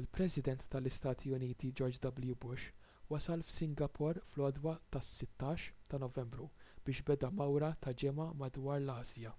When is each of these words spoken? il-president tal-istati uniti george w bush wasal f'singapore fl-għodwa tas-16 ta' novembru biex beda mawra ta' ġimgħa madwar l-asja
il-president 0.00 0.60
tal-istati 0.72 1.30
uniti 1.36 1.70
george 1.80 1.98
w 1.98 2.34
bush 2.42 2.64
wasal 3.14 3.44
f'singapore 3.52 4.24
fl-għodwa 4.34 4.74
tas-16 4.98 5.64
ta' 5.94 6.02
novembru 6.04 6.50
biex 6.90 7.02
beda 7.12 7.32
mawra 7.40 7.72
ta' 7.88 7.96
ġimgħa 8.04 8.28
madwar 8.44 8.78
l-asja 8.84 9.34